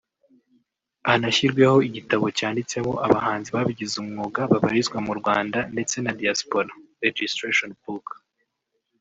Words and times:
Hanashyirweho 1.07 1.75
igitabo 1.87 2.25
cyanditsemo 2.37 2.93
abahanzi 3.05 3.49
babigize 3.55 3.95
umwuga 4.03 4.41
babarizwa 4.51 4.97
mu 5.07 5.13
Rwanda 5.19 5.59
ndetse 5.73 5.95
na 6.03 6.11
diaspora(registration 6.19 7.69
book) 7.83 8.07